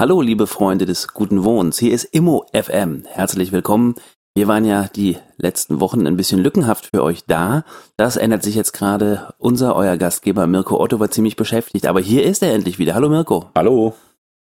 [0.00, 1.76] Hallo, liebe Freunde des guten Wohns.
[1.76, 3.02] Hier ist Immo FM.
[3.08, 3.96] Herzlich willkommen.
[4.36, 7.64] Wir waren ja die letzten Wochen ein bisschen lückenhaft für euch da.
[7.96, 9.34] Das ändert sich jetzt gerade.
[9.38, 12.94] Unser, euer Gastgeber Mirko Otto war ziemlich beschäftigt, aber hier ist er endlich wieder.
[12.94, 13.46] Hallo Mirko.
[13.56, 13.96] Hallo.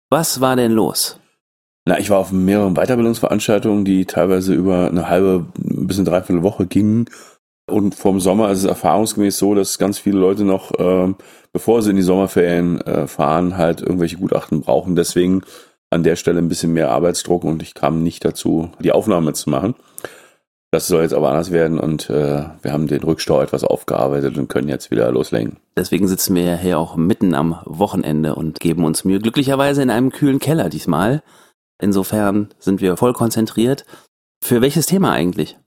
[0.09, 1.21] Was war denn los?
[1.85, 6.65] Na, ich war auf mehreren Weiterbildungsveranstaltungen, die teilweise über eine halbe bis eine dreiviertel Woche
[6.65, 7.05] gingen.
[7.67, 11.13] Und vom Sommer ist es erfahrungsgemäß so, dass ganz viele Leute noch, äh,
[11.51, 14.95] bevor sie in die Sommerferien äh, fahren, halt irgendwelche Gutachten brauchen.
[14.95, 15.41] Deswegen
[15.89, 19.49] an der Stelle ein bisschen mehr Arbeitsdruck und ich kam nicht dazu, die Aufnahme zu
[19.49, 19.75] machen.
[20.71, 24.49] Das soll jetzt aber anders werden und äh, wir haben den Rückstau etwas aufgearbeitet und
[24.49, 25.57] können jetzt wieder loslegen.
[25.77, 29.19] Deswegen sitzen wir hier auch mitten am Wochenende und geben uns Mühe.
[29.19, 31.23] Glücklicherweise in einem kühlen Keller diesmal.
[31.81, 33.85] Insofern sind wir voll konzentriert.
[34.43, 35.57] Für welches Thema eigentlich?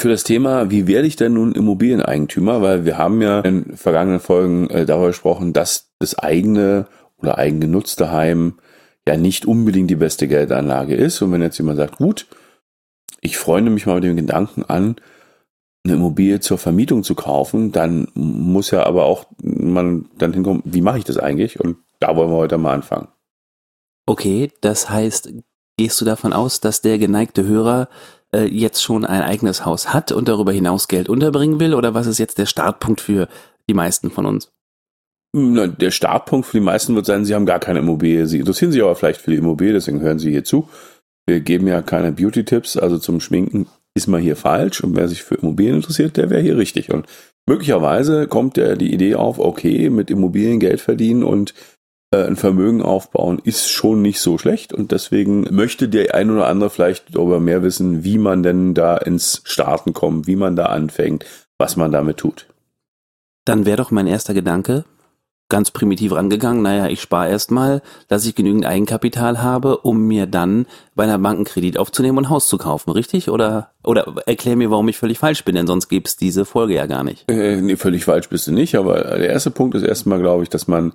[0.00, 2.62] Für das Thema, wie werde ich denn nun Immobilieneigentümer?
[2.62, 6.86] Weil wir haben ja in vergangenen Folgen äh, darüber gesprochen, dass das eigene
[7.18, 8.54] oder eigengenutzte Heim
[9.06, 11.20] ja nicht unbedingt die beste Geldanlage ist.
[11.20, 12.26] Und wenn jetzt jemand sagt, gut,
[13.20, 14.96] ich freunde mich mal mit dem Gedanken an,
[15.84, 20.80] eine Immobilie zur Vermietung zu kaufen, dann muss ja aber auch man dann hinkommen, wie
[20.80, 21.60] mache ich das eigentlich?
[21.60, 23.08] Und da wollen wir heute mal anfangen.
[24.06, 25.30] Okay, das heißt,
[25.76, 27.90] gehst du davon aus, dass der geneigte Hörer
[28.34, 31.74] äh, jetzt schon ein eigenes Haus hat und darüber hinaus Geld unterbringen will?
[31.74, 33.28] Oder was ist jetzt der Startpunkt für
[33.68, 34.50] die meisten von uns?
[35.32, 38.26] Der Startpunkt für die meisten wird sein, sie haben gar keine Immobilie.
[38.26, 40.68] Sie interessieren sich aber vielleicht für die Immobilie, deswegen hören sie hier zu.
[41.26, 44.82] Wir geben ja keine Beauty-Tipps, also zum Schminken ist man hier falsch.
[44.82, 46.92] Und wer sich für Immobilien interessiert, der wäre hier richtig.
[46.92, 47.06] Und
[47.48, 51.54] möglicherweise kommt der die Idee auf, okay, mit Immobilien Geld verdienen und
[52.12, 54.72] ein Vermögen aufbauen ist schon nicht so schlecht.
[54.72, 58.96] Und deswegen möchte der ein oder andere vielleicht darüber mehr wissen, wie man denn da
[58.96, 61.24] ins Starten kommt, wie man da anfängt,
[61.58, 62.46] was man damit tut.
[63.44, 64.84] Dann wäre doch mein erster Gedanke,
[65.48, 70.66] ganz primitiv rangegangen, naja, ich spare erstmal, dass ich genügend Eigenkapital habe, um mir dann
[70.94, 73.30] bei einer Bank einen Kredit aufzunehmen und ein Haus zu kaufen, richtig?
[73.30, 76.74] Oder, oder erklär mir, warum ich völlig falsch bin, denn sonst gäbe es diese Folge
[76.74, 77.30] ja gar nicht.
[77.30, 80.48] Äh, nee, völlig falsch bist du nicht, aber der erste Punkt ist erstmal, glaube ich,
[80.48, 80.92] dass man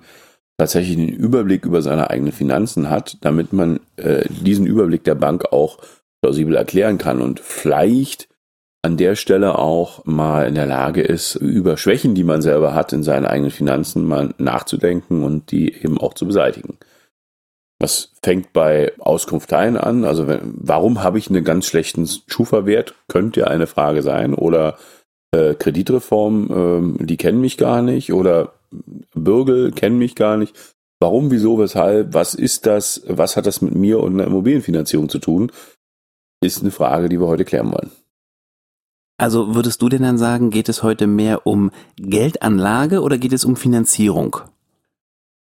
[0.58, 5.52] tatsächlich den Überblick über seine eigenen Finanzen hat, damit man äh, diesen Überblick der Bank
[5.52, 5.78] auch
[6.22, 8.28] plausibel erklären kann und vielleicht
[8.82, 12.92] an der Stelle auch mal in der Lage ist, über Schwächen, die man selber hat
[12.92, 16.78] in seinen eigenen Finanzen, mal nachzudenken und die eben auch zu beseitigen.
[17.78, 20.04] Das fängt bei Auskunftteilen an.
[20.04, 22.94] Also wenn, warum habe ich einen ganz schlechten Schufa-Wert?
[23.08, 24.34] Könnte ja eine Frage sein.
[24.34, 24.78] Oder
[25.32, 28.12] äh, Kreditreform, ähm, die kennen mich gar nicht.
[28.12, 28.54] Oder
[29.14, 30.54] Bürgel kennen mich gar nicht.
[30.98, 32.14] Warum, wieso, weshalb?
[32.14, 33.02] Was ist das?
[33.06, 35.52] Was hat das mit mir und einer Immobilienfinanzierung zu tun?
[36.40, 37.90] Ist eine Frage, die wir heute klären wollen.
[39.18, 43.44] Also würdest du denn dann sagen, geht es heute mehr um Geldanlage oder geht es
[43.44, 44.36] um Finanzierung?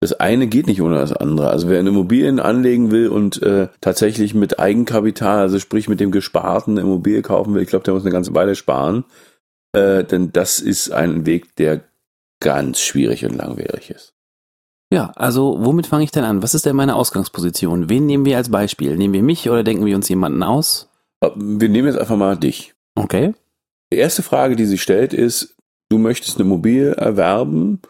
[0.01, 1.49] Das eine geht nicht ohne das andere.
[1.49, 6.11] Also wer in Immobilien anlegen will und äh, tatsächlich mit Eigenkapital, also sprich mit dem
[6.11, 9.05] gesparten Immobilie kaufen will, ich glaube, der muss eine ganze Weile sparen.
[9.73, 11.81] Äh, denn das ist ein Weg, der
[12.39, 14.13] ganz schwierig und langwierig ist.
[14.91, 16.43] Ja, also womit fange ich denn an?
[16.43, 17.89] Was ist denn meine Ausgangsposition?
[17.89, 18.95] Wen nehmen wir als Beispiel?
[18.97, 20.89] Nehmen wir mich oder denken wir uns jemanden aus?
[21.21, 22.75] Äh, wir nehmen jetzt einfach mal dich.
[22.95, 23.33] Okay.
[23.91, 25.55] Die erste Frage, die sich stellt, ist,
[25.89, 27.81] du möchtest eine Immobilie erwerben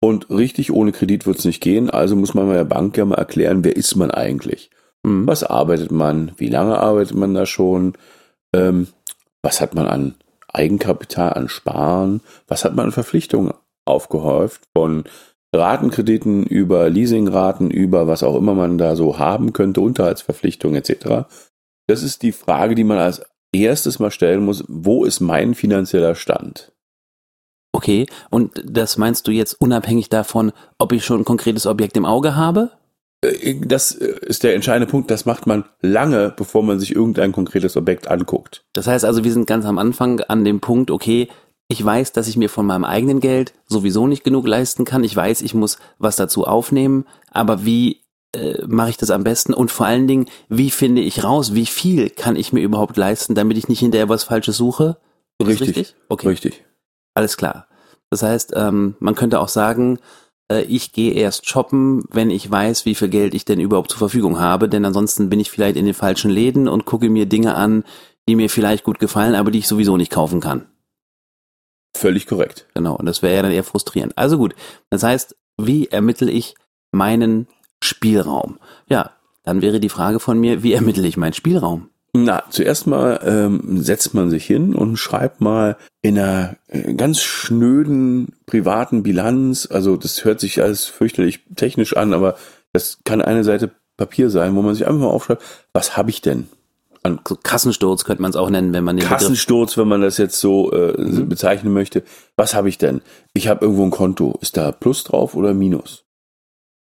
[0.00, 3.16] und richtig ohne Kredit wird es nicht gehen, also muss man der Bank ja mal
[3.16, 4.70] erklären, wer ist man eigentlich?
[5.02, 5.26] Mhm.
[5.26, 6.32] Was arbeitet man?
[6.36, 7.94] Wie lange arbeitet man da schon?
[8.54, 8.88] Ähm,
[9.42, 10.14] was hat man an
[10.48, 12.20] Eigenkapital, an Sparen?
[12.46, 13.52] Was hat man an Verpflichtungen
[13.88, 14.64] aufgehäuft?
[14.76, 15.04] Von
[15.54, 21.28] Ratenkrediten über Leasingraten, über was auch immer man da so haben könnte, Unterhaltsverpflichtungen etc.
[21.86, 26.14] Das ist die Frage, die man als erstes mal stellen muss, wo ist mein finanzieller
[26.14, 26.72] Stand?
[27.72, 32.04] Okay, und das meinst du jetzt unabhängig davon, ob ich schon ein konkretes Objekt im
[32.04, 32.72] Auge habe?
[33.22, 35.10] Äh, das äh, ist der entscheidende Punkt.
[35.10, 38.64] Das macht man lange, bevor man sich irgendein konkretes Objekt anguckt.
[38.72, 41.28] Das heißt also, wir sind ganz am Anfang an dem Punkt, okay,
[41.68, 45.04] ich weiß, dass ich mir von meinem eigenen Geld sowieso nicht genug leisten kann.
[45.04, 47.04] Ich weiß, ich muss was dazu aufnehmen.
[47.30, 48.00] Aber wie
[48.34, 49.52] äh, mache ich das am besten?
[49.52, 53.34] Und vor allen Dingen, wie finde ich raus, wie viel kann ich mir überhaupt leisten,
[53.34, 54.96] damit ich nicht hinterher was Falsches suche?
[55.42, 55.68] Richtig.
[55.68, 55.94] richtig?
[56.08, 56.28] Okay.
[56.28, 56.64] Richtig.
[57.12, 57.66] Alles klar.
[58.08, 59.98] Das heißt, ähm, man könnte auch sagen,
[60.50, 63.98] äh, ich gehe erst shoppen, wenn ich weiß, wie viel Geld ich denn überhaupt zur
[63.98, 67.54] Verfügung habe, denn ansonsten bin ich vielleicht in den falschen Läden und gucke mir Dinge
[67.54, 67.84] an,
[68.26, 70.66] die mir vielleicht gut gefallen, aber die ich sowieso nicht kaufen kann.
[71.96, 72.66] Völlig korrekt.
[72.74, 74.16] Genau, und das wäre ja dann eher frustrierend.
[74.16, 74.54] Also gut,
[74.90, 76.54] das heißt, wie ermittle ich
[76.92, 77.48] meinen
[77.82, 78.58] Spielraum?
[78.88, 79.12] Ja,
[79.42, 81.90] dann wäre die Frage von mir, wie ermittle ich meinen Spielraum?
[82.14, 87.20] Na, zuerst mal ähm, setzt man sich hin und schreibt mal in einer äh, ganz
[87.20, 92.36] schnöden privaten Bilanz, also das hört sich alles fürchterlich technisch an, aber
[92.72, 95.42] das kann eine Seite Papier sein, wo man sich einfach mal aufschreibt,
[95.72, 96.48] was habe ich denn?
[97.04, 100.40] So Kassensturz könnte man es auch nennen, wenn man den Kassensturz, wenn man das jetzt
[100.40, 101.28] so äh, mhm.
[101.28, 102.02] bezeichnen möchte.
[102.36, 103.00] Was habe ich denn?
[103.34, 104.38] Ich habe irgendwo ein Konto.
[104.40, 106.04] Ist da Plus drauf oder Minus?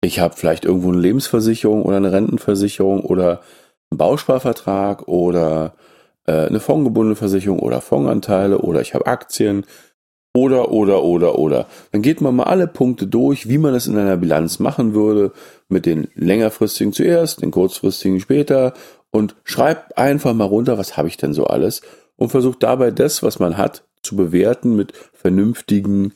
[0.01, 3.41] Ich habe vielleicht irgendwo eine Lebensversicherung oder eine Rentenversicherung oder
[3.89, 5.73] einen Bausparvertrag oder
[6.27, 9.65] äh, eine fondgebundene Versicherung oder Fondanteile oder ich habe Aktien
[10.37, 11.65] oder, oder, oder, oder.
[11.91, 15.31] Dann geht man mal alle Punkte durch, wie man das in einer Bilanz machen würde,
[15.67, 18.73] mit den längerfristigen zuerst, den kurzfristigen später
[19.11, 21.81] und schreibt einfach mal runter, was habe ich denn so alles
[22.15, 26.13] und versucht dabei das, was man hat, zu bewerten mit vernünftigen,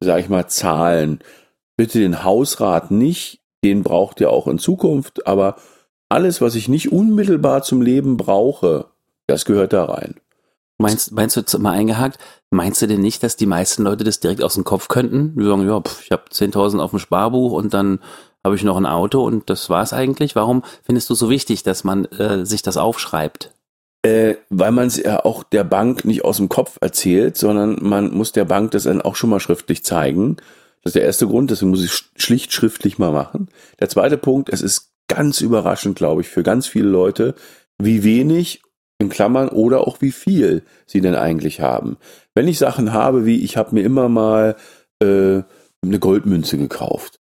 [0.00, 1.20] sag ich mal, Zahlen.
[1.76, 5.56] Bitte den Hausrat nicht, den braucht ihr auch in Zukunft, aber
[6.08, 8.86] alles, was ich nicht unmittelbar zum Leben brauche,
[9.26, 10.14] das gehört da rein.
[10.78, 12.18] Meinst, meinst du, mal eingehakt,
[12.50, 15.36] meinst du denn nicht, dass die meisten Leute das direkt aus dem Kopf könnten?
[15.36, 17.98] Die sagen, ja, pff, ich habe 10.000 auf dem Sparbuch und dann
[18.44, 20.36] habe ich noch ein Auto und das war's eigentlich.
[20.36, 23.52] Warum findest du so wichtig, dass man äh, sich das aufschreibt?
[24.02, 28.12] Äh, weil man es ja auch der Bank nicht aus dem Kopf erzählt, sondern man
[28.12, 30.36] muss der Bank das dann auch schon mal schriftlich zeigen.
[30.82, 33.48] Das ist der erste Grund, deswegen muss ich schlicht schriftlich mal machen.
[33.80, 37.34] Der zweite Punkt, es ist ganz überraschend, glaube ich, für ganz viele Leute,
[37.78, 38.62] wie wenig
[38.98, 41.96] in Klammern oder auch wie viel sie denn eigentlich haben.
[42.34, 44.56] Wenn ich Sachen habe, wie ich habe mir immer mal
[45.02, 45.42] äh,
[45.82, 47.17] eine Goldmünze gekauft.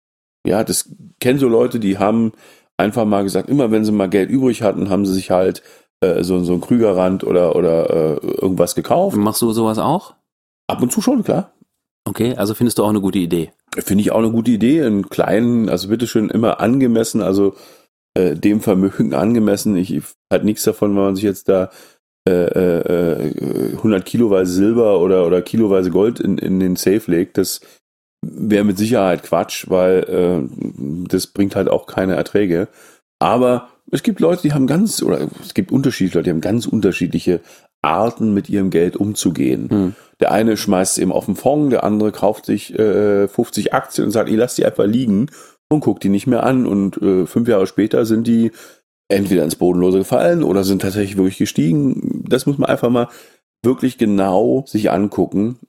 [0.46, 0.90] Ja, das
[1.20, 2.34] kennen so Leute, die haben
[2.78, 5.64] einfach mal gesagt, immer wenn sie mal Geld übrig hatten, haben sie sich halt
[6.02, 9.18] äh, so, so ein Krügerrand oder, oder äh, irgendwas gekauft.
[9.18, 10.16] Machst du sowas auch?
[10.68, 11.52] Ab und zu schon, klar.
[12.08, 13.52] Okay, also findest du auch eine gute Idee?
[13.78, 14.80] Finde ich auch eine gute Idee.
[14.80, 17.56] In kleinen, also bitteschön immer angemessen, also
[18.14, 19.76] äh, dem Vermögen angemessen.
[19.76, 20.02] Ich
[20.32, 21.70] hat nichts davon, wenn man sich jetzt da
[22.28, 27.38] äh, äh, 100 äh, Kiloweise Silber oder, oder Kiloweise Gold in, in den Safe legt.
[27.38, 27.62] Das
[28.34, 32.68] wäre mit Sicherheit Quatsch, weil äh, das bringt halt auch keine Erträge.
[33.20, 36.66] Aber es gibt Leute, die haben ganz, oder es gibt unterschiedliche Leute, die haben ganz
[36.66, 37.42] unterschiedliche
[37.82, 39.70] Arten, mit ihrem Geld umzugehen.
[39.70, 39.96] Hm.
[40.20, 44.06] Der eine schmeißt es eben auf den Fonds, der andere kauft sich äh, 50 Aktien
[44.06, 45.28] und sagt, ich lass die einfach liegen
[45.70, 46.66] und guckt die nicht mehr an.
[46.66, 48.52] Und äh, fünf Jahre später sind die
[49.08, 52.24] entweder ins Bodenlose gefallen oder sind tatsächlich wirklich gestiegen.
[52.28, 53.08] Das muss man einfach mal
[53.64, 55.60] wirklich genau sich angucken.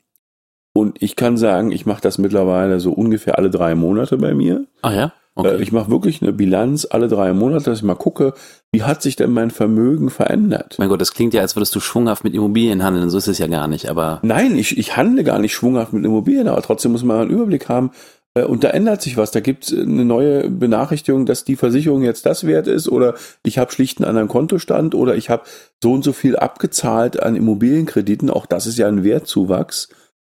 [0.77, 4.67] Und ich kann sagen, ich mache das mittlerweile so ungefähr alle drei Monate bei mir.
[4.83, 5.13] Ah ja?
[5.35, 5.57] Okay.
[5.57, 8.35] Äh, ich mache wirklich eine Bilanz alle drei Monate, dass ich mal gucke,
[8.73, 10.77] wie hat sich denn mein Vermögen verändert?
[10.79, 13.09] Mein Gott, das klingt ja, als würdest du schwunghaft mit Immobilien handeln.
[13.09, 14.21] So ist es ja gar nicht, aber.
[14.23, 17.71] Nein, ich, ich handle gar nicht schwunghaft mit Immobilien, aber trotzdem muss man einen Überblick
[17.71, 17.93] haben.
[18.35, 19.31] Äh, und da ändert sich was.
[19.31, 23.57] Da gibt es eine neue Benachrichtigung, dass die Versicherung jetzt das wert ist oder ich
[23.57, 25.45] habe schlicht einen anderen Kontostand oder ich habe
[25.83, 28.29] so und so viel abgezahlt an Immobilienkrediten.
[28.29, 29.89] Auch das ist ja ein Wertzuwachs.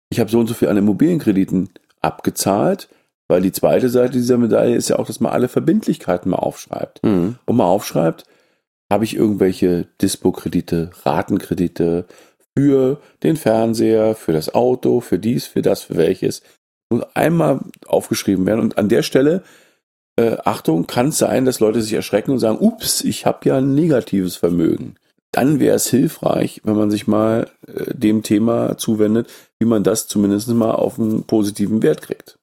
[0.09, 1.69] Ich habe so und so viel an Immobilienkrediten
[2.01, 2.89] abgezahlt
[3.29, 7.03] weil die zweite Seite dieser Medaille ist ja auch, dass man alle Verbindlichkeiten mal aufschreibt.
[7.06, 7.35] Mhm.
[7.45, 8.25] Und mal aufschreibt,
[8.92, 12.06] habe ich irgendwelche Dispo-Kredite, Ratenkredite
[12.57, 16.42] für den Fernseher, für das Auto, für dies, für das, für welches.
[16.89, 18.61] Muss einmal aufgeschrieben werden.
[18.61, 19.44] Und an der Stelle,
[20.16, 23.57] äh, Achtung, kann es sein, dass Leute sich erschrecken und sagen, ups, ich habe ja
[23.59, 24.95] ein negatives Vermögen.
[25.31, 30.07] Dann wäre es hilfreich, wenn man sich mal äh, dem Thema zuwendet, wie man das
[30.07, 32.40] zumindest mal auf einen positiven Wert kriegt.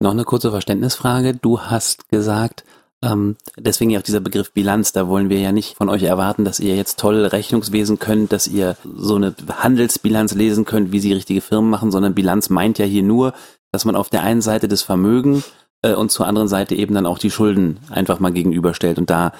[0.00, 1.34] Noch eine kurze Verständnisfrage.
[1.34, 2.64] Du hast gesagt,
[3.04, 6.44] ähm, deswegen ja auch dieser Begriff Bilanz, da wollen wir ja nicht von euch erwarten,
[6.44, 11.12] dass ihr jetzt toll Rechnungswesen könnt, dass ihr so eine Handelsbilanz lesen könnt, wie sie
[11.12, 13.34] richtige Firmen machen, sondern Bilanz meint ja hier nur,
[13.72, 15.44] dass man auf der einen Seite das Vermögen
[15.82, 19.32] äh, und zur anderen Seite eben dann auch die Schulden einfach mal gegenüberstellt und da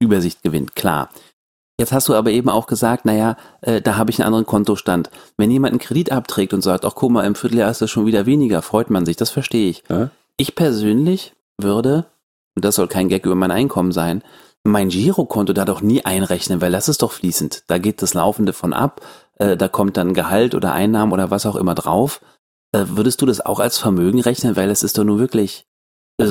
[0.00, 0.74] Übersicht gewinnt.
[0.74, 1.08] Klar.
[1.78, 5.10] Jetzt hast du aber eben auch gesagt, naja, äh, da habe ich einen anderen Kontostand.
[5.36, 8.06] Wenn jemand einen Kredit abträgt und sagt, ach guck mal, im Vierteljahr ist das schon
[8.06, 9.82] wieder weniger, freut man sich, das verstehe ich.
[9.88, 10.10] Ja?
[10.36, 12.06] Ich persönlich würde,
[12.54, 14.22] und das soll kein Gag über mein Einkommen sein,
[14.64, 17.64] mein Girokonto da doch nie einrechnen, weil das ist doch fließend.
[17.66, 19.00] Da geht das Laufende von ab,
[19.38, 22.20] äh, da kommt dann Gehalt oder Einnahmen oder was auch immer drauf.
[22.72, 25.66] Äh, würdest du das auch als Vermögen rechnen, weil es ist doch nur wirklich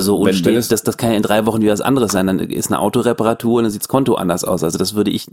[0.00, 2.26] so unsteht, wenn, wenn das, das kann ja in drei Wochen wieder was anderes sein.
[2.26, 4.64] Dann ist eine Autoreparatur und dann sieht das Konto anders aus.
[4.64, 5.26] Also das würde ich,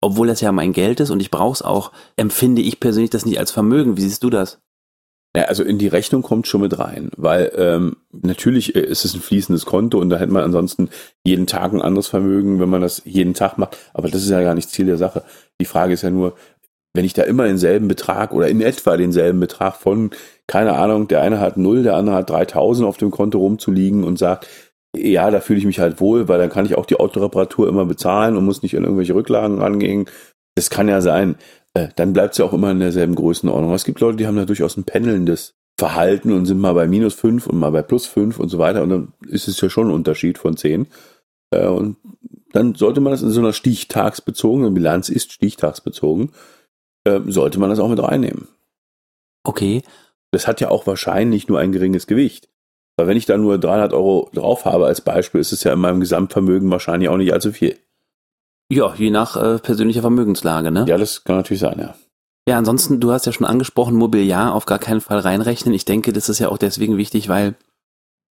[0.00, 3.26] obwohl das ja mein Geld ist und ich brauche es auch, empfinde ich persönlich das
[3.26, 3.96] nicht als Vermögen.
[3.96, 4.58] Wie siehst du das?
[5.36, 9.12] Ja, also in die Rechnung kommt schon mit rein, weil ähm, natürlich äh, ist es
[9.12, 10.88] ein fließendes Konto und da hätte man ansonsten
[11.24, 13.76] jeden Tag ein anderes Vermögen, wenn man das jeden Tag macht.
[13.92, 15.24] Aber das ist ja gar nicht Ziel der Sache.
[15.60, 16.36] Die Frage ist ja nur,
[16.94, 20.10] wenn ich da immer denselben Betrag oder in etwa denselben Betrag von,
[20.46, 24.18] keine Ahnung, der eine hat null, der andere hat 3000 auf dem Konto rumzuliegen und
[24.18, 24.48] sagt,
[24.96, 27.84] ja, da fühle ich mich halt wohl, weil dann kann ich auch die Autoreparatur immer
[27.84, 30.06] bezahlen und muss nicht in irgendwelche Rücklagen rangehen.
[30.54, 31.36] Das kann ja sein.
[31.74, 33.74] Äh, dann bleibt es ja auch immer in derselben Größenordnung.
[33.74, 37.14] Es gibt Leute, die haben da durchaus ein pendelndes Verhalten und sind mal bei minus
[37.14, 38.82] fünf und mal bei plus fünf und so weiter.
[38.82, 40.86] Und dann ist es ja schon ein Unterschied von zehn.
[41.50, 41.96] Äh, und
[42.52, 46.30] dann sollte man das in so einer stichtagsbezogenen Bilanz ist stichtagsbezogen,
[47.04, 48.48] äh, sollte man das auch mit reinnehmen.
[49.44, 49.82] Okay.
[50.32, 52.48] Das hat ja auch wahrscheinlich nur ein geringes Gewicht.
[52.96, 55.78] Weil wenn ich da nur 300 Euro drauf habe als Beispiel, ist es ja in
[55.78, 57.78] meinem Gesamtvermögen wahrscheinlich auch nicht allzu viel.
[58.72, 60.86] Ja, je nach äh, persönlicher Vermögenslage, ne?
[60.88, 61.94] Ja, das kann natürlich sein, ja.
[62.48, 65.74] Ja, ansonsten, du hast ja schon angesprochen, Mobiliar auf gar keinen Fall reinrechnen.
[65.74, 67.54] Ich denke, das ist ja auch deswegen wichtig, weil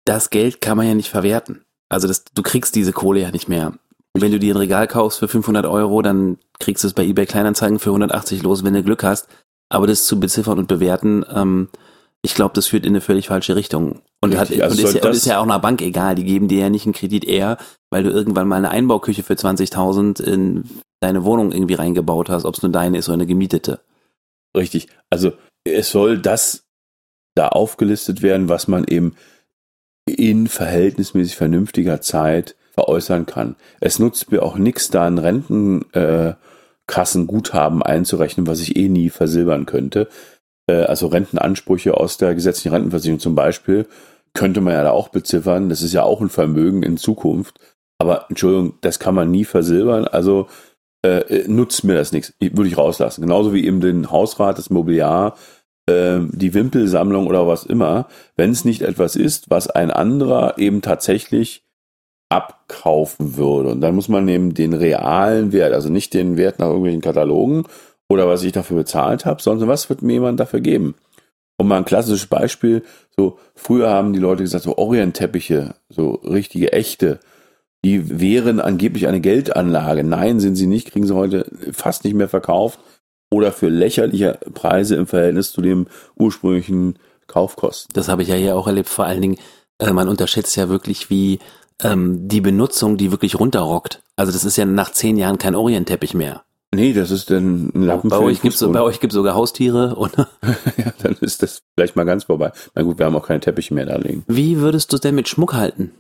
[0.05, 1.65] das Geld kann man ja nicht verwerten.
[1.89, 3.75] Also das, du kriegst diese Kohle ja nicht mehr.
[4.15, 7.27] wenn du dir ein Regal kaufst für 500 Euro, dann kriegst du es bei eBay
[7.27, 9.29] Kleinanzeigen für 180 los, wenn du Glück hast.
[9.73, 11.71] Aber das zu beziffern und bewerten, ähm,
[12.21, 14.03] ich glaube, das führt in eine völlig falsche Richtung.
[14.21, 16.15] Und, hat, also und, ist ja, und ist ja auch einer Bank egal.
[16.15, 17.57] Die geben dir ja nicht einen Kredit eher,
[17.89, 20.65] weil du irgendwann mal eine Einbauküche für 20.000 in
[21.01, 23.81] deine Wohnung irgendwie reingebaut hast, ob es nur deine ist oder eine gemietete.
[24.55, 24.89] Richtig.
[25.09, 25.33] Also
[25.65, 26.65] es soll das
[27.35, 29.17] da aufgelistet werden, was man eben
[30.05, 33.57] in verhältnismäßig vernünftiger Zeit veräußern kann.
[33.81, 36.35] Es nutzt mir auch nichts, da ein Rentenkassenguthaben äh,
[36.97, 40.09] einzurechnen, was ich eh nie versilbern könnte.
[40.69, 43.87] Äh, also Rentenansprüche aus der gesetzlichen Rentenversicherung zum Beispiel,
[44.35, 45.69] könnte man ja da auch beziffern.
[45.69, 47.61] Das ist ja auch ein Vermögen in Zukunft.
[47.99, 50.07] Aber Entschuldigung, das kann man nie versilbern.
[50.07, 50.49] Also
[51.05, 52.35] äh, nutzt mir das nichts.
[52.41, 53.23] Würde ich rauslassen.
[53.23, 55.37] Genauso wie eben den Hausrat, das Mobiliar,
[55.87, 58.09] äh, die Wimpelsammlung oder was immer.
[58.37, 61.65] Wenn es nicht etwas ist, was ein anderer eben tatsächlich
[62.33, 63.71] abkaufen würde.
[63.71, 67.65] Und dann muss man eben den realen Wert, also nicht den Wert nach irgendwelchen Katalogen
[68.09, 70.95] oder was ich dafür bezahlt habe, sondern was wird mir jemand dafür geben?
[71.59, 72.83] Und mal ein klassisches Beispiel,
[73.15, 77.21] so früher haben die Leute gesagt, so Orientteppiche, so richtige, echte,
[77.85, 80.03] die wären angeblich eine Geldanlage.
[80.03, 82.81] Nein, sind sie nicht, kriegen sie heute fast nicht mehr verkauft
[83.31, 85.87] oder für lächerliche Preise im Verhältnis zu dem
[86.17, 87.93] ursprünglichen Kaufkosten.
[87.93, 89.39] Das habe ich ja hier auch erlebt, vor allen Dingen,
[89.79, 91.39] äh, man unterschätzt ja wirklich, wie
[91.83, 94.03] ähm, die Benutzung, die wirklich runterrockt.
[94.17, 96.43] Also das ist ja nach zehn Jahren kein Orientteppich mehr.
[96.75, 99.95] Nee, das ist dann ein Lappen bei euch gibt's, Bei euch gibt es sogar Haustiere,
[99.97, 100.29] oder?
[100.79, 102.53] ja, dann ist das vielleicht mal ganz vorbei.
[102.75, 104.25] Na gut, wir haben auch keine Teppiche mehr da liegen.
[104.27, 105.93] Wie würdest du es denn mit Schmuck halten?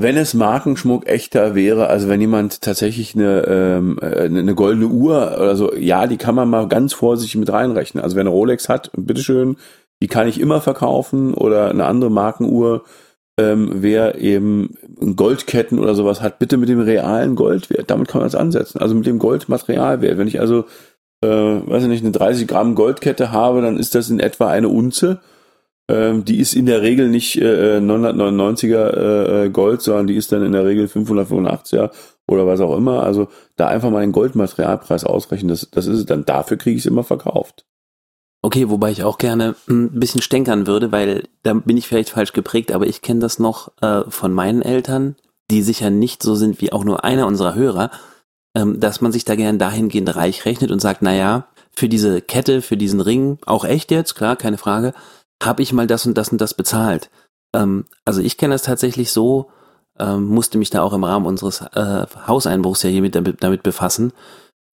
[0.00, 5.36] Wenn es Markenschmuck echter wäre, also wenn jemand tatsächlich eine, ähm, äh, eine goldene Uhr
[5.36, 8.02] oder so, ja, die kann man mal ganz vorsichtig mit reinrechnen.
[8.02, 9.56] Also wer eine Rolex hat, bitteschön,
[10.00, 12.84] die kann ich immer verkaufen oder eine andere Markenuhr,
[13.38, 14.74] ähm, wer eben
[15.16, 17.88] Goldketten oder sowas hat, bitte mit dem realen Goldwert.
[17.88, 18.80] Damit kann man es ansetzen.
[18.80, 20.18] Also mit dem Goldmaterialwert.
[20.18, 20.64] Wenn ich also,
[21.22, 24.68] äh, weiß ich nicht, eine 30 Gramm Goldkette habe, dann ist das in etwa eine
[24.68, 25.20] Unze.
[25.88, 30.32] Ähm, die ist in der Regel nicht äh, 999er äh, äh, Gold, sondern die ist
[30.32, 31.90] dann in der Regel 585er
[32.26, 33.04] oder was auch immer.
[33.04, 36.24] Also da einfach mal den Goldmaterialpreis ausrechnen, das, das ist es dann.
[36.24, 37.67] Dafür kriege ich es immer verkauft.
[38.40, 42.32] Okay, wobei ich auch gerne ein bisschen stänkern würde, weil da bin ich vielleicht falsch
[42.32, 45.16] geprägt, aber ich kenne das noch äh, von meinen Eltern,
[45.50, 47.90] die sicher nicht so sind wie auch nur einer unserer Hörer,
[48.54, 52.62] ähm, dass man sich da gern dahingehend reich rechnet und sagt, naja, für diese Kette,
[52.62, 54.94] für diesen Ring, auch echt jetzt, klar, keine Frage,
[55.42, 57.10] habe ich mal das und das und das bezahlt.
[57.54, 59.50] Ähm, also ich kenne das tatsächlich so,
[59.98, 64.12] ähm, musste mich da auch im Rahmen unseres äh, Hauseinbruchs ja hier damit, damit befassen,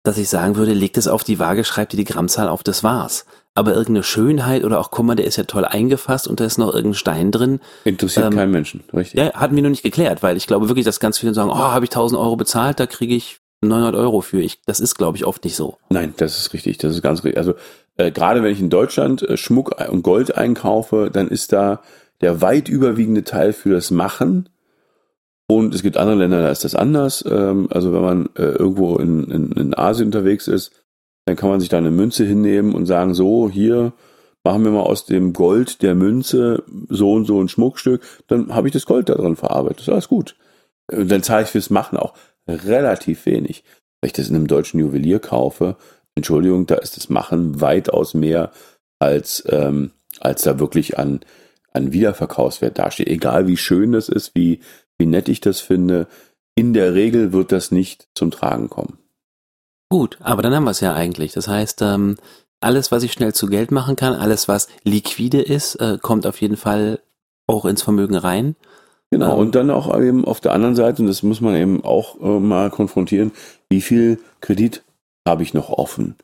[0.02, 2.84] dass ich sagen würde, legt es auf die Waage, schreibt dir die Grammzahl auf, das
[2.84, 6.44] war's aber irgendeine Schönheit oder auch, guck mal, der ist ja toll eingefasst und da
[6.44, 7.60] ist noch irgendein Stein drin.
[7.84, 9.20] Interessiert ähm, keinen Menschen, richtig.
[9.20, 11.56] Ja, hatten wir noch nicht geklärt, weil ich glaube wirklich, dass ganz viele sagen, oh,
[11.56, 14.40] habe ich 1000 Euro bezahlt, da kriege ich 900 Euro für.
[14.40, 15.78] Ich, das ist, glaube ich, oft nicht so.
[15.88, 17.38] Nein, das ist richtig, das ist ganz richtig.
[17.38, 17.54] Also
[17.96, 21.80] äh, gerade wenn ich in Deutschland äh, Schmuck und Gold einkaufe, dann ist da
[22.20, 24.48] der weit überwiegende Teil für das Machen.
[25.46, 27.24] Und es gibt andere Länder, da ist das anders.
[27.28, 30.72] Ähm, also wenn man äh, irgendwo in, in, in Asien unterwegs ist,
[31.24, 33.92] dann kann man sich da eine Münze hinnehmen und sagen, so, hier
[34.44, 38.68] machen wir mal aus dem Gold der Münze so und so ein Schmuckstück, dann habe
[38.68, 39.78] ich das Gold da drin verarbeitet.
[39.78, 40.36] Das ist alles gut.
[40.92, 42.14] Und dann zahle ich fürs Machen auch
[42.46, 43.64] relativ wenig.
[44.00, 45.76] Wenn ich das in einem deutschen Juwelier kaufe,
[46.14, 48.52] Entschuldigung, da ist das Machen weitaus mehr,
[48.98, 51.20] als, ähm, als da wirklich an,
[51.72, 53.08] an Wiederverkaufswert dasteht.
[53.08, 54.60] Egal wie schön das ist, wie,
[54.98, 56.06] wie nett ich das finde,
[56.54, 58.98] in der Regel wird das nicht zum Tragen kommen.
[59.94, 61.34] Gut, aber dann haben wir es ja eigentlich.
[61.34, 62.16] Das heißt, ähm,
[62.60, 66.40] alles, was ich schnell zu Geld machen kann, alles, was liquide ist, äh, kommt auf
[66.40, 66.98] jeden Fall
[67.46, 68.56] auch ins Vermögen rein.
[69.12, 71.84] Genau, Ähm, und dann auch eben auf der anderen Seite, und das muss man eben
[71.84, 73.30] auch äh, mal konfrontieren,
[73.70, 74.82] wie viel Kredit
[75.28, 76.16] habe ich noch offen?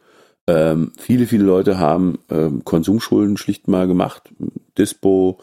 [0.49, 4.33] Ähm, viele, viele Leute haben ähm, Konsumschulden schlicht mal gemacht,
[4.79, 5.39] Dispo,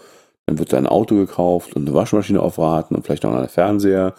[0.48, 3.40] dann wird da ein Auto gekauft und eine Waschmaschine auf Raten und vielleicht auch noch
[3.40, 4.16] ein Fernseher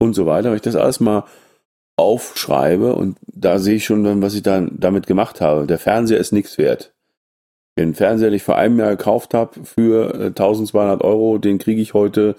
[0.00, 0.48] und so weiter.
[0.48, 1.22] Wenn ich das alles mal
[1.96, 5.66] aufschreibe und da sehe ich schon dann, was ich dann damit gemacht habe.
[5.66, 6.94] Der Fernseher ist nichts wert.
[7.78, 11.80] Den Fernseher, den ich vor einem Jahr gekauft habe für äh, 1200 Euro, den kriege
[11.80, 12.36] ich heute,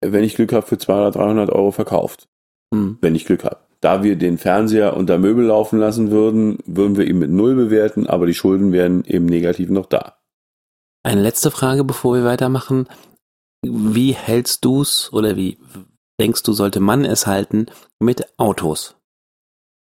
[0.00, 2.28] äh, wenn ich Glück habe, für 200, 300 Euro verkauft.
[2.74, 2.98] Hm.
[3.00, 3.58] Wenn ich Glück habe.
[3.80, 8.06] Da wir den Fernseher unter Möbel laufen lassen würden, würden wir ihn mit Null bewerten,
[8.06, 10.18] aber die Schulden wären eben negativ noch da.
[11.04, 12.88] Eine letzte Frage, bevor wir weitermachen.
[13.64, 15.58] Wie hältst du's oder wie
[16.22, 17.66] denkst du, sollte man es halten
[17.98, 18.94] mit Autos?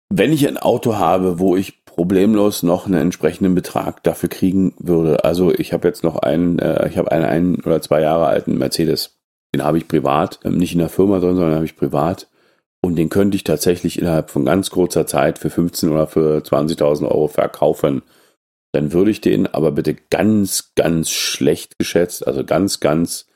[0.10, 5.26] Wenn ich ein Auto habe, wo ich problemlos noch einen entsprechenden Betrag dafür kriegen würde,
[5.26, 8.58] also ich habe jetzt noch einen, äh, ich habe einen ein oder zwei Jahre alten
[8.58, 9.18] Mercedes,
[9.54, 12.28] den habe ich privat, ähm, nicht in der Firma drin, sondern habe ich privat
[12.82, 17.06] und den könnte ich tatsächlich innerhalb von ganz kurzer Zeit für 15 oder für 20.000
[17.10, 18.04] Euro verkaufen.
[18.74, 23.28] Dann würde ich den aber bitte ganz, ganz schlecht geschätzt, also ganz, ganz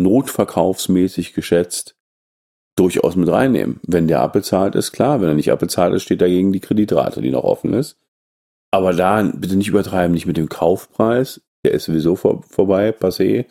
[0.00, 1.97] notverkaufsmäßig geschätzt,
[2.78, 3.80] durchaus mit reinnehmen.
[3.86, 5.20] Wenn der abbezahlt ist, klar.
[5.20, 7.96] Wenn er nicht abbezahlt ist, steht dagegen die Kreditrate, die noch offen ist.
[8.70, 13.46] Aber da bitte nicht übertreiben, nicht mit dem Kaufpreis, der ist sowieso vor, vorbei, passé,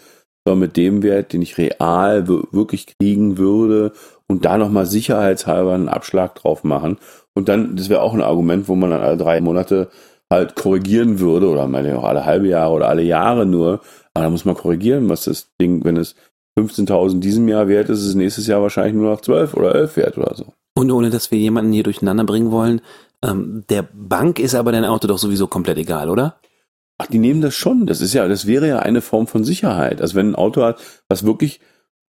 [0.46, 3.94] sondern mit dem Wert, den ich real wirklich kriegen würde
[4.28, 6.98] und da nochmal sicherheitshalber einen Abschlag drauf machen.
[7.34, 9.90] Und dann, das wäre auch ein Argument, wo man dann alle drei Monate
[10.32, 13.82] halt korrigieren würde oder meine auch alle halbe Jahre oder alle Jahre nur.
[14.14, 16.16] Aber da muss man korrigieren, was das Ding, wenn es
[16.58, 19.98] 15.000 diesem Jahr wert ist, ist es nächstes Jahr wahrscheinlich nur noch 12 oder 11
[19.98, 20.46] wert oder so.
[20.76, 22.82] Und ohne dass wir jemanden hier durcheinander bringen wollen,
[23.24, 26.40] ähm, der Bank ist aber dein Auto doch sowieso komplett egal, oder?
[26.98, 27.86] Ach, die nehmen das schon.
[27.86, 30.02] Das ist ja, das wäre ja eine Form von Sicherheit.
[30.02, 31.60] Also wenn ein Auto hat, was wirklich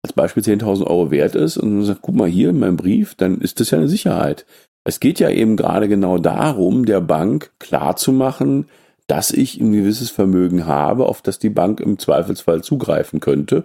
[0.02, 3.14] als Beispiel 10.000 Euro wert ist und man sagt, guck mal hier in meinem Brief,
[3.16, 4.46] dann ist das ja eine Sicherheit.
[4.84, 8.66] Es geht ja eben gerade genau darum, der Bank klarzumachen,
[9.08, 13.64] dass ich ein gewisses Vermögen habe, auf das die Bank im Zweifelsfall zugreifen könnte.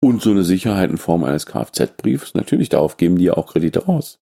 [0.00, 3.86] Und so eine Sicherheit in Form eines Kfz-Briefs, natürlich, darauf geben die ja auch Kredite
[3.86, 4.18] raus.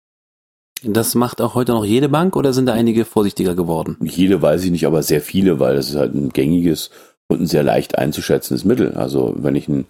[0.83, 3.97] Das macht auch heute noch jede Bank oder sind da einige vorsichtiger geworden?
[4.03, 6.89] Jede weiß ich nicht, aber sehr viele, weil das ist halt ein gängiges
[7.27, 8.93] und ein sehr leicht einzuschätzendes Mittel.
[8.93, 9.85] Also wenn ich ein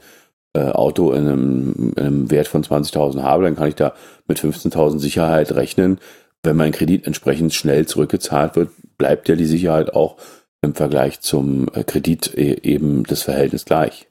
[0.54, 3.94] äh, Auto in einem, in einem Wert von 20.000 habe, dann kann ich da
[4.28, 6.00] mit 15.000 Sicherheit rechnen.
[6.44, 10.18] Wenn mein Kredit entsprechend schnell zurückgezahlt wird, bleibt ja die Sicherheit auch
[10.62, 14.08] im Vergleich zum äh, Kredit e- eben das Verhältnis gleich.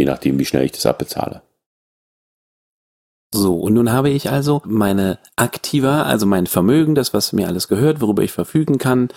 [0.00, 1.42] Je nachdem, wie schnell ich das abbezahle.
[3.32, 7.66] So, und nun habe ich also meine Aktiva, also mein Vermögen, das, was mir alles
[7.66, 9.08] gehört, worüber ich verfügen kann,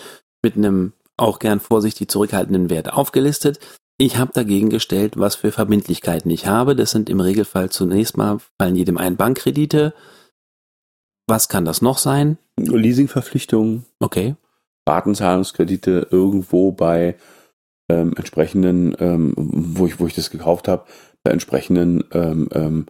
[0.43, 3.59] mit einem auch gern vorsichtig zurückhaltenden Wert aufgelistet.
[3.99, 6.75] Ich habe dagegen gestellt, was für Verbindlichkeiten ich habe.
[6.75, 9.93] Das sind im Regelfall zunächst mal, fallen jedem ein Bankkredite.
[11.27, 12.37] Was kann das noch sein?
[12.57, 14.35] Leasingverpflichtungen, Okay.
[14.87, 17.15] Ratenzahlungskredite irgendwo bei
[17.89, 20.85] ähm, entsprechenden, ähm, wo ich wo ich das gekauft habe,
[21.23, 22.85] bei entsprechenden ähm, ähm,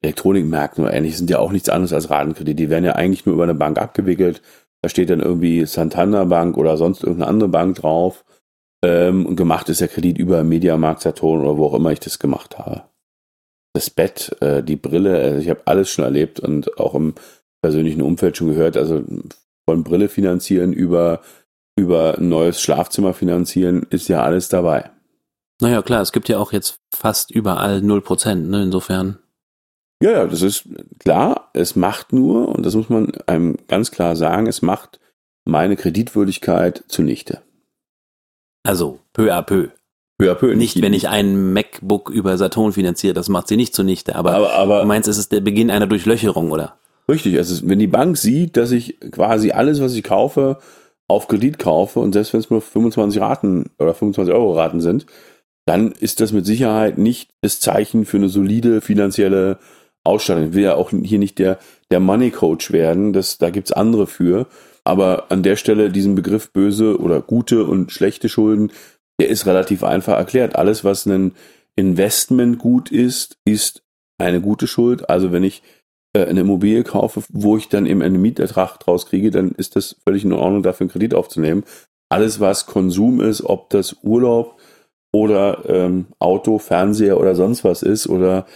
[0.00, 2.54] Elektronikmärkten oder ähnlich sind ja auch nichts anderes als Ratenkredite.
[2.54, 4.42] Die werden ja eigentlich nur über eine Bank abgewickelt.
[4.82, 8.24] Da steht dann irgendwie Santander Bank oder sonst irgendeine andere Bank drauf.
[8.84, 12.20] Ähm, und gemacht ist der Kredit über Mediamarkt, Saturn oder wo auch immer ich das
[12.20, 12.84] gemacht habe.
[13.74, 17.14] Das Bett, äh, die Brille, also ich habe alles schon erlebt und auch im
[17.60, 18.76] persönlichen Umfeld schon gehört.
[18.76, 19.02] Also
[19.68, 21.20] von Brille finanzieren über
[21.78, 24.90] über ein neues Schlafzimmer finanzieren, ist ja alles dabei.
[25.60, 29.18] Naja, klar, es gibt ja auch jetzt fast überall 0%, ne, insofern.
[30.02, 30.68] Ja, ja, das ist
[31.00, 31.50] klar.
[31.54, 35.00] Es macht nur, und das muss man einem ganz klar sagen, es macht
[35.44, 37.42] meine Kreditwürdigkeit zunichte.
[38.62, 39.70] Also, peu à peu.
[40.18, 40.54] Peu à peu.
[40.54, 44.52] Nicht, wenn ich ein MacBook über Saturn finanziere, das macht sie nicht zunichte, aber, aber,
[44.54, 46.78] aber du meinst, es ist der Beginn einer Durchlöcherung, oder?
[47.08, 50.58] Richtig, also wenn die Bank sieht, dass ich quasi alles, was ich kaufe,
[51.08, 55.06] auf Kredit kaufe und selbst wenn es nur 25 Raten oder 25 Euro Raten sind,
[55.66, 59.58] dann ist das mit Sicherheit nicht das Zeichen für eine solide finanzielle
[60.04, 60.48] Ausstattung.
[60.48, 61.58] Ich will ja auch hier nicht der,
[61.90, 64.46] der Money Coach werden, das, da gibt's andere für.
[64.84, 68.72] Aber an der Stelle diesen Begriff böse oder gute und schlechte Schulden,
[69.20, 70.56] der ist relativ einfach erklärt.
[70.56, 71.32] Alles, was ein
[71.76, 73.82] Investment gut ist, ist
[74.18, 75.10] eine gute Schuld.
[75.10, 75.62] Also wenn ich
[76.14, 80.24] eine Immobilie kaufe, wo ich dann eben einen Mietertrag draus kriege, dann ist das völlig
[80.24, 81.64] in Ordnung, dafür einen Kredit aufzunehmen.
[82.08, 84.58] Alles, was Konsum ist, ob das Urlaub
[85.12, 88.46] oder ähm, Auto, Fernseher oder sonst was ist oder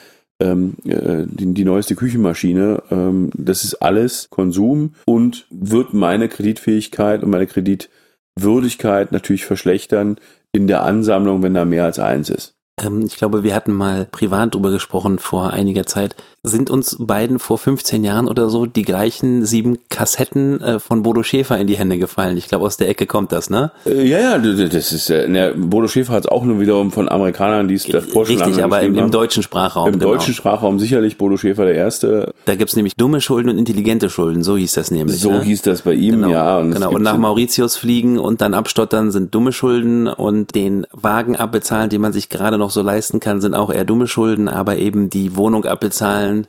[0.41, 7.23] ähm, äh, die, die neueste Küchenmaschine, ähm, das ist alles Konsum und wird meine Kreditfähigkeit
[7.23, 7.91] und meine Kredit
[8.39, 10.17] Würdigkeit natürlich verschlechtern
[10.53, 12.55] in der Ansammlung, wenn da mehr als eins ist.
[12.83, 16.17] Ähm, ich glaube, wir hatten mal privat drüber gesprochen vor einiger Zeit.
[16.45, 21.23] Sind uns beiden vor 15 Jahren oder so die gleichen sieben Kassetten äh, von Bodo
[21.23, 22.37] Schäfer in die Hände gefallen?
[22.37, 23.71] Ich glaube, aus der Ecke kommt das, ne?
[23.87, 27.09] Äh, ja, ja, das ist, äh, ne, Bodo Schäfer hat es auch nur wiederum von
[27.09, 29.93] Amerikanern, die es davor schon Richtig, aber im, im, deutschen Sprachraum.
[29.93, 30.15] Im genau.
[30.15, 32.35] deutschen Sprachraum sicherlich Bodo Schäfer der Erste.
[32.47, 35.21] Da gibt's nämlich dumme Schulden und intelligente Schulden, so hieß das nämlich.
[35.21, 35.43] So ne?
[35.43, 36.59] hieß das bei ihm, genau, ja.
[36.59, 41.37] Und genau, und nach Mauritius fliegen und dann abstottern sind dumme Schulden und den Wagen
[41.37, 44.77] abbezahlen, den man sich gerade noch so leisten kann, sind auch eher dumme Schulden, aber
[44.77, 46.47] eben die Wohnung abbezahlen,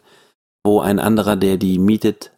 [0.64, 2.32] wo ein anderer, der die mietet,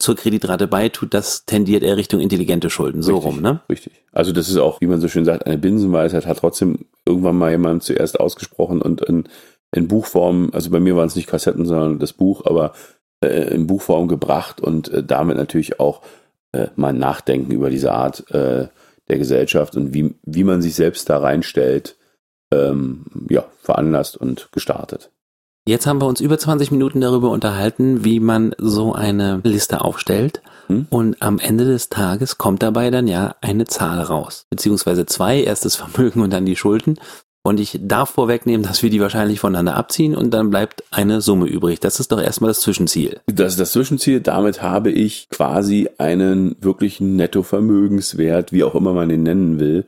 [0.00, 3.02] zur Kreditrate beitut, das tendiert eher Richtung intelligente Schulden.
[3.02, 3.60] So richtig, rum, ne?
[3.68, 3.92] Richtig.
[4.12, 7.50] Also das ist auch, wie man so schön sagt, eine Binsenweisheit, hat trotzdem irgendwann mal
[7.50, 9.28] jemand zuerst ausgesprochen und in,
[9.72, 12.72] in Buchform, also bei mir waren es nicht Kassetten, sondern das Buch, aber
[13.22, 16.00] äh, in Buchform gebracht und äh, damit natürlich auch
[16.52, 18.68] äh, mal nachdenken über diese Art äh,
[19.08, 21.96] der Gesellschaft und wie, wie man sich selbst da reinstellt,
[22.50, 25.10] ähm, ja, veranlasst und gestartet.
[25.66, 30.42] Jetzt haben wir uns über 20 Minuten darüber unterhalten, wie man so eine Liste aufstellt.
[30.68, 30.86] Hm?
[30.90, 34.46] Und am Ende des Tages kommt dabei dann ja eine Zahl raus.
[34.50, 36.98] Beziehungsweise zwei, erst das Vermögen und dann die Schulden.
[37.42, 41.46] Und ich darf vorwegnehmen, dass wir die wahrscheinlich voneinander abziehen und dann bleibt eine Summe
[41.46, 41.80] übrig.
[41.80, 43.20] Das ist doch erstmal das Zwischenziel.
[43.26, 44.20] Das ist das Zwischenziel.
[44.20, 49.86] Damit habe ich quasi einen wirklichen Nettovermögenswert, wie auch immer man den nennen will.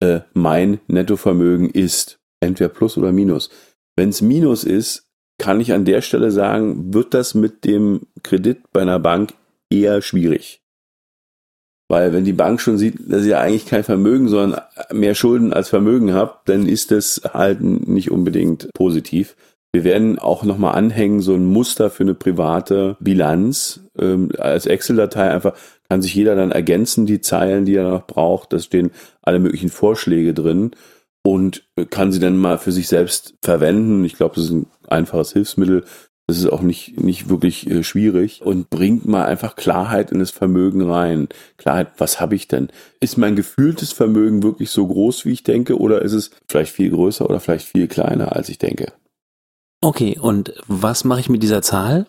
[0.00, 3.50] Äh, mein Nettovermögen ist entweder Plus oder Minus.
[3.96, 5.08] Wenn es Minus ist,
[5.38, 9.34] kann ich an der Stelle sagen, wird das mit dem Kredit bei einer Bank
[9.70, 10.62] eher schwierig.
[11.90, 14.60] Weil wenn die Bank schon sieht, dass ihr eigentlich kein Vermögen, sondern
[14.92, 19.36] mehr Schulden als Vermögen habt, dann ist das halt nicht unbedingt positiv.
[19.72, 23.80] Wir werden auch nochmal anhängen, so ein Muster für eine private Bilanz.
[23.98, 25.54] Ähm, als Excel-Datei einfach
[25.88, 28.52] kann sich jeder dann ergänzen, die Zeilen, die er noch braucht.
[28.52, 28.90] Da stehen
[29.22, 30.70] alle möglichen Vorschläge drin
[31.22, 34.04] und kann sie dann mal für sich selbst verwenden.
[34.04, 35.84] Ich glaube, das ist ein einfaches Hilfsmittel.
[36.26, 40.30] Das ist auch nicht, nicht wirklich äh, schwierig und bringt mal einfach Klarheit in das
[40.30, 41.28] Vermögen rein.
[41.56, 42.68] Klarheit, was habe ich denn?
[43.00, 46.90] Ist mein gefühltes Vermögen wirklich so groß, wie ich denke, oder ist es vielleicht viel
[46.90, 48.92] größer oder vielleicht viel kleiner, als ich denke?
[49.80, 52.06] Okay, und was mache ich mit dieser Zahl?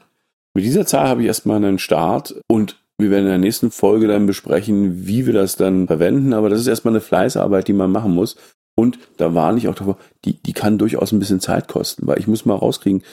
[0.55, 4.08] Mit dieser Zahl habe ich erstmal einen Start und wir werden in der nächsten Folge
[4.08, 6.34] dann besprechen, wie wir das dann verwenden.
[6.34, 8.36] Aber das ist erstmal eine Fleißarbeit, die man machen muss.
[8.75, 12.19] Und da warne ich auch davor, die, die kann durchaus ein bisschen Zeit kosten, weil
[12.19, 13.03] ich muss mal rauskriegen,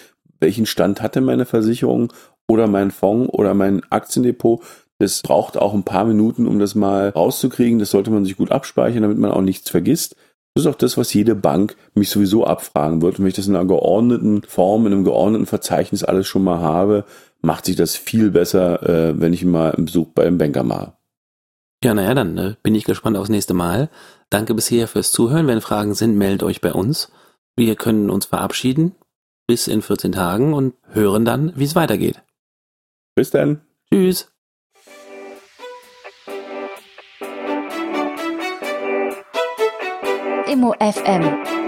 [0.40, 2.12] welchen Stand hatte meine Versicherung
[2.49, 4.62] oder mein Fonds oder mein Aktiendepot.
[4.99, 7.79] Das braucht auch ein paar Minuten, um das mal rauszukriegen.
[7.79, 10.16] Das sollte man sich gut abspeichern, damit man auch nichts vergisst.
[10.57, 13.19] Das ist auch das, was jede Bank mich sowieso abfragen wird.
[13.19, 16.61] Und wenn ich das in einer geordneten Form, in einem geordneten Verzeichnis alles schon mal
[16.61, 17.05] habe,
[17.42, 20.95] macht sich das viel besser, äh, wenn ich mal einen Besuch bei einem Banker mache.
[21.85, 23.90] Ja, naja, dann äh, bin ich gespannt aufs nächste Mal.
[24.31, 25.47] Danke bisher fürs Zuhören.
[25.47, 27.12] Wenn Fragen sind, meldet euch bei uns.
[27.55, 28.95] Wir können uns verabschieden
[29.47, 32.23] bis in 14 Tagen und hören dann, wie es weitergeht.
[33.14, 33.61] Bis dann.
[33.92, 34.33] Tschüss.
[40.57, 41.66] Immo FM